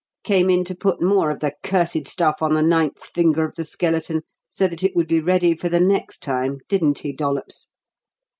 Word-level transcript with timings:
Came 0.23 0.49
in 0.49 0.63
to 0.63 0.73
put 0.73 0.99
more 0.99 1.29
of 1.29 1.41
the 1.41 1.53
cursed 1.61 2.07
stuff 2.07 2.41
on 2.41 2.55
the 2.55 2.63
ninth 2.63 3.03
finger 3.13 3.45
of 3.45 3.55
the 3.55 3.63
skeleton, 3.63 4.23
so 4.49 4.67
that 4.67 4.83
it 4.83 4.95
would 4.95 5.07
be 5.07 5.19
ready 5.21 5.55
for 5.55 5.69
the 5.69 5.79
next 5.79 6.23
time, 6.23 6.57
didn't 6.67 6.97
he, 6.97 7.13
Dollops?" 7.13 7.67